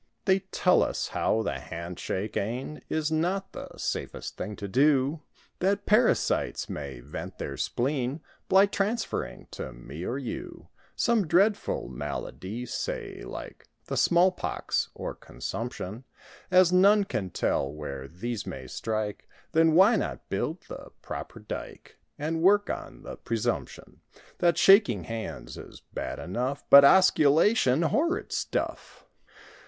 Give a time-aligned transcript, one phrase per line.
[0.25, 5.21] They tell us how the hand shake e'en Is not the safest thing to do;
[5.59, 12.65] That parasites may "vent their spleen" By transferring to me or you— Some dreadful malady;
[12.65, 16.05] say, like The smallpox or consumption;
[16.49, 21.99] As none can tell where these may strike— Then, why not build the proper dyke
[22.17, 24.01] And work on the presumption
[24.39, 27.83] That shaking hands is bad enough— But osculation!
[27.83, 29.05] Horrid stuff!